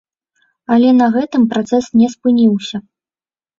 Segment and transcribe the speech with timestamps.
[0.75, 2.77] Але на гэтым працэс не спыніўся.